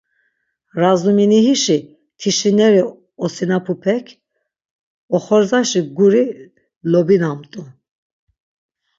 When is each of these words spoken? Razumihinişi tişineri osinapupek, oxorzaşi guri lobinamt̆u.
Razumihinişi 0.81 1.77
tişineri 2.19 2.81
osinapupek, 3.23 4.05
oxorzaşi 5.15 5.81
guri 5.97 6.23
lobinamt̆u. 6.91 7.63